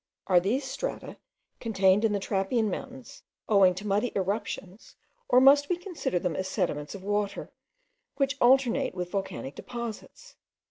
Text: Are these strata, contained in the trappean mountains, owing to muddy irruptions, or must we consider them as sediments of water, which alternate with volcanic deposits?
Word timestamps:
Are 0.25 0.39
these 0.39 0.63
strata, 0.65 1.17
contained 1.59 2.03
in 2.03 2.11
the 2.11 2.19
trappean 2.19 2.71
mountains, 2.71 3.21
owing 3.47 3.75
to 3.75 3.85
muddy 3.85 4.11
irruptions, 4.15 4.95
or 5.29 5.39
must 5.39 5.69
we 5.69 5.77
consider 5.77 6.17
them 6.17 6.35
as 6.35 6.47
sediments 6.47 6.95
of 6.95 7.03
water, 7.03 7.51
which 8.15 8.35
alternate 8.41 8.95
with 8.95 9.11
volcanic 9.11 9.53
deposits? 9.53 10.37